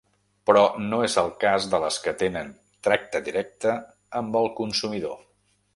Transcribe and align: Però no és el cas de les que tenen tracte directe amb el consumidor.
Però 0.49 0.61
no 0.85 1.01
és 1.07 1.17
el 1.23 1.29
cas 1.43 1.67
de 1.73 1.81
les 1.83 1.99
que 2.07 2.15
tenen 2.23 2.49
tracte 2.89 3.25
directe 3.29 3.79
amb 4.23 4.41
el 4.45 4.53
consumidor. 4.63 5.21